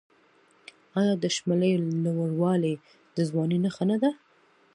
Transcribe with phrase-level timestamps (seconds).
[0.99, 1.71] آیا د شملې
[2.03, 2.73] لوړوالی
[3.15, 4.11] د ځوانۍ نښه نه ده؟